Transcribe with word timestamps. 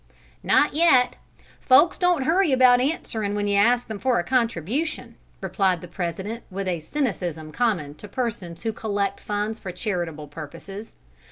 "Not 0.41 0.73
yet. 0.73 1.15
Folks 1.59 1.99
don't 1.99 2.23
hurry 2.23 2.51
about 2.51 2.81
answering 2.81 3.35
when 3.35 3.45
you 3.47 3.55
ask 3.57 3.87
them 3.87 3.99
for 3.99 4.17
a 4.17 4.23
contribution," 4.23 5.13
replied 5.41 5.81
the 5.81 5.87
president, 5.87 6.41
with 6.49 6.67
a 6.67 6.79
cynicism 6.79 7.51
common 7.51 7.93
to 7.93 8.07
persons 8.07 8.63
who 8.63 8.73
collect 8.73 9.19
funds 9.19 9.59
for 9.59 9.71
charitable 9.71 10.27
purposes. 10.29 10.95